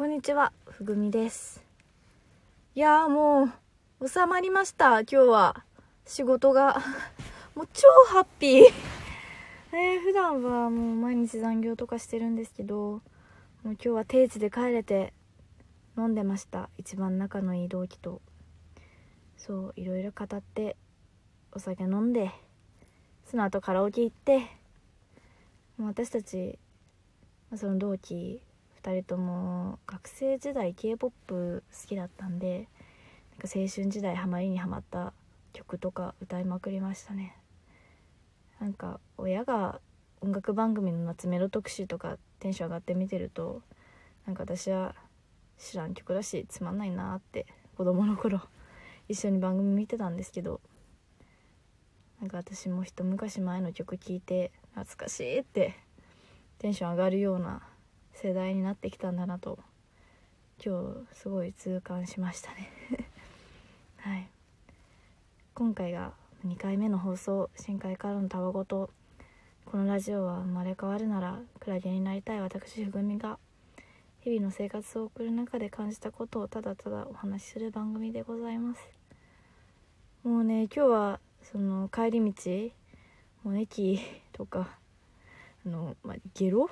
[0.00, 1.62] こんにちは、ふぐみです。
[2.74, 3.50] いやも
[4.00, 5.64] う、収まりました、今日は。
[6.06, 6.80] 仕事が。
[7.54, 8.64] もう超ハッピー。
[9.76, 13.02] えー、普段はもう毎日残業とかしてるんですけど、もう
[13.72, 15.12] 今日は定時で帰れて
[15.98, 16.70] 飲んでました。
[16.78, 18.22] 一番仲のいい同期と。
[19.36, 20.78] そう、いろいろ語って、
[21.52, 22.30] お酒飲んで、
[23.26, 24.38] その後カラオケ行って、
[25.76, 26.58] もう私たち、
[27.54, 28.40] その同期
[28.82, 32.68] 2人とも学生時代 k p o p 好きだったんで
[33.32, 35.12] なんか青春時代ハマりにはまった
[35.52, 37.36] 曲とか歌いまくりましたね。
[38.58, 39.80] なんか親が
[40.20, 43.62] 音楽番組の夏メロ特集とかテンション上がって見てると
[44.26, 44.94] なんか私は
[45.58, 48.40] 知らん曲だしつまんないなって子供の頃
[49.08, 50.60] 一緒に番組見てたんですけど
[52.20, 55.74] なんか私も一昔前の曲聴いて懐かしいって
[56.58, 57.62] テンション上がるような
[58.22, 59.58] 世代になってきたんだなと
[60.62, 62.70] 今日すごい痛感しましたね。
[63.96, 64.28] はい。
[65.54, 66.12] 今回が
[66.46, 68.90] 2回目の放送深海からのたわごと
[69.64, 73.38] このラジオは生まれ変わるならクラゲになりたい私ふぐみが
[74.20, 78.86] 日々の生活を送る中で感じたことをただただお話しする番組でございます。
[80.24, 82.70] もうね今日はその帰り道
[83.44, 83.98] もう駅
[84.32, 84.76] とか
[85.64, 86.68] あの、まあ、ゲロ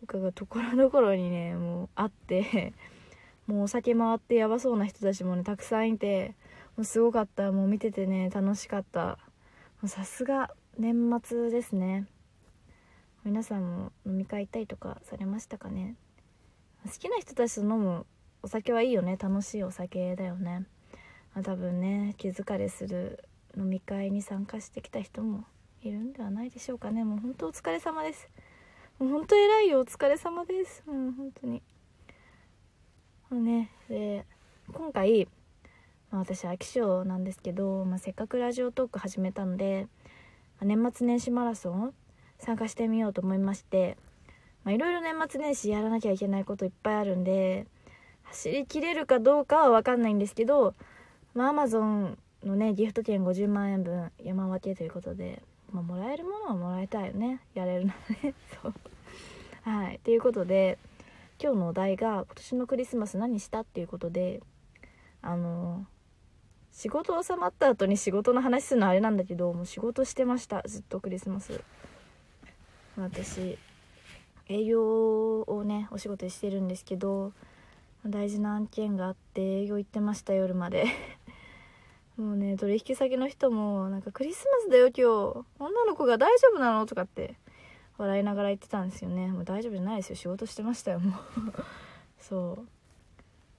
[0.00, 2.72] とかがところどころにねもうあって
[3.46, 6.34] もうお酒回ってやばそうな人たちもねたくさんいて
[6.76, 7.52] もうすごかった。
[7.52, 9.18] もう見ててね楽しかった。
[9.86, 12.06] さすが年末ですね。
[13.24, 15.96] 皆さんも飲み会行ったりとかされましたかね？
[16.84, 18.06] 好きな人たちと飲む
[18.42, 19.16] お酒はいいよね。
[19.16, 20.66] 楽しいお酒だよね、
[21.34, 23.24] まあ、多分ね気疲れする
[23.56, 25.44] 飲み会に参加してきた人も
[25.82, 27.04] いるんではないでしょうかね。
[27.04, 28.28] もう本当お疲れ様です。
[28.98, 30.82] 本当偉いよお疲れ様です。
[30.86, 31.62] もう本当に。
[33.30, 34.24] あのねで
[34.72, 35.28] 今回、
[36.10, 39.86] まあ、私飽き性なんですけど、まあ、せっかくラジオトーク始めたので、
[40.58, 41.92] まあ年末年始マラソン
[42.38, 43.98] 参加してみようと思いまして
[44.66, 47.66] いろいろ年末年始やらなきゃいけないこといっぱいあるんで
[48.22, 50.74] 走りきれるかどうかは分かんないんですけど
[51.34, 57.40] まあアマゾンのねギフト券50万円分山分けということでまあ、もらえるものはもらいたいよね。
[57.54, 58.34] やれるならね。
[58.62, 58.74] そう。
[59.66, 60.00] はい。
[60.04, 60.78] ということで
[61.42, 64.40] 今日のお題が今年のクリスマス何したっていうことで
[65.22, 65.84] あの
[66.70, 70.62] 仕事収まった後に仕事の話するのあれなんだけどもう仕事してました。
[70.66, 71.64] ずっとクリスマス。
[72.96, 73.58] 私
[74.48, 77.32] 営業をねお仕事してるんですけど
[78.06, 80.84] 大事な案件があって営業行ってました夜まで。
[82.16, 85.44] もうね取引先の人もなんかクリスマスだよ今日。
[85.58, 86.86] 女の子が大丈夫なの？
[86.86, 87.34] とかって
[87.98, 89.28] 笑いながら言ってたんですよね。
[89.28, 90.16] もう大丈夫じゃないですよ。
[90.16, 91.20] 仕事してましたよもう。
[92.20, 92.58] そ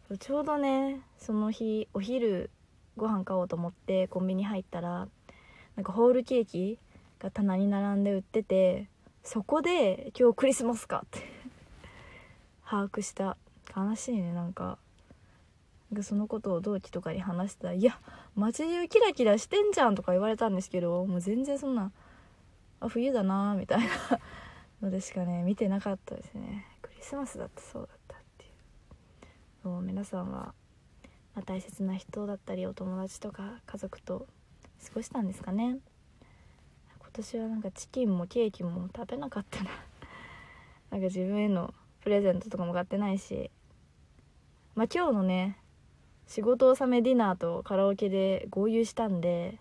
[0.09, 0.17] う。
[0.17, 2.49] ちょうどねその日お昼
[2.95, 5.09] ご飯買おうと思ってコンビニ入ったら
[5.75, 6.79] なんかホールケーキ
[7.19, 8.87] が棚に並んで売ってて
[9.23, 11.19] そこで今日クリスマスかって
[12.65, 13.37] 把握した。
[13.75, 14.77] 悲しいねなんか。
[15.91, 17.97] なんかそのことを同期とかに話したら「いや
[18.35, 21.93] 街中キラキラしてんじゃん」とか言われたんですけどもう全然そんな
[22.79, 23.87] 「あ冬だな」みたいな。
[24.81, 26.65] のでしかね見てなかったですね。
[26.81, 28.51] クリスマスだってそうだったっていう。
[29.63, 30.53] そう皆さんは、
[31.33, 34.27] まあ、大切な人だったりお友達とか家族と
[34.85, 35.77] 過ごしたんですかね。
[36.99, 39.71] 今年はなんかチキンもケーキも食べなかったな。
[40.91, 43.49] なんか自分へのプレゼントとかも買ってないし。
[44.75, 45.57] まあ今日のね
[46.27, 49.59] 仕事納めディナーとカラオケで合流したんで、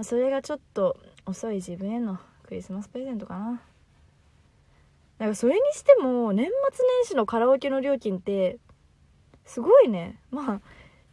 [0.00, 0.96] まあ、それがちょっと
[1.26, 3.60] 遅い自分へのクリスマスプレゼントかな。
[5.18, 8.56] なんかそれにしても年末年始のカラオケの料金って
[9.44, 10.18] すごいね。
[10.30, 10.60] まあ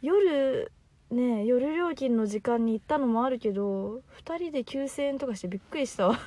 [0.01, 0.71] 夜
[1.11, 6.17] ね夜料金の時間に行ったのもあるけど2人で9000円とかしてびっくりしたわ。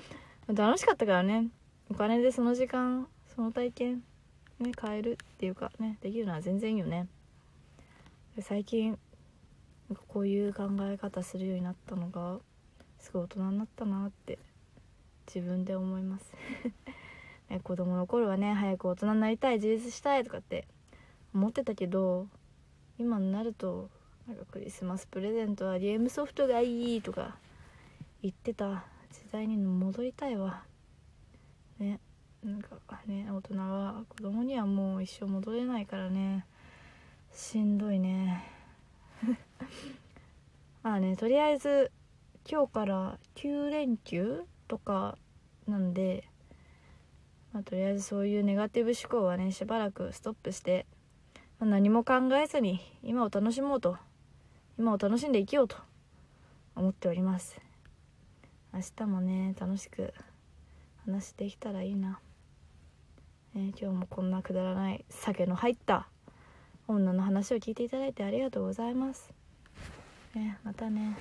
[0.48, 1.50] 楽しかったからね。
[1.90, 4.02] お金でその時間その体験
[4.58, 7.08] ね変えるっていうかねできるのは全然いいよね。
[8.40, 8.98] 最近
[9.88, 12.38] なんかこういう考え方するようになったのが
[12.98, 14.38] すごい大人になったなって
[15.26, 16.32] 自分で思います。
[17.48, 20.66] ね子供の頃はね早く大人になりたい自立したいとかって
[21.32, 22.28] 思ってたけど
[22.98, 23.90] 今になると
[24.26, 27.38] なんかクリスマスプレゼントはゲームソフトがいいとか
[28.22, 30.64] 言ってた時代に戻りたいわ。
[31.78, 32.00] ね
[32.42, 36.44] なんかね大人は子供にはもう一生戻れないからね。
[37.32, 38.55] しんどいね。
[40.82, 41.92] ま あねとりあえず
[42.48, 45.18] 今日から9連休とか
[45.66, 46.28] なんで
[47.56, 50.84] まあ、とりあえずそういうネガティブ思考はねしばらくストップして、
[51.58, 53.96] まあ何も考えずに今を楽しもうと
[54.78, 55.78] 今を楽しんで生きようと
[56.74, 57.58] 思っております。
[58.74, 60.12] 明日もね楽しく
[61.06, 62.20] 話できたらいいな、
[63.54, 66.08] えー今日もこんなくだらない酒の入った
[66.88, 69.32] 女の話を聞いていただいてありがとうございます、
[70.36, 71.18] ね、またね。